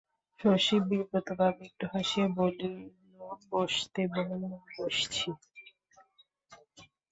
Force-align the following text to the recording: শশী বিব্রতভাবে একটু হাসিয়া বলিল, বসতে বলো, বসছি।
শশী 0.39 0.77
বিব্রতভাবে 0.87 1.61
একটু 1.69 1.85
হাসিয়া 1.93 2.27
বলিল, 2.37 2.75
বসতে 3.51 4.01
বলো, 4.13 4.35
বসছি। 4.75 5.29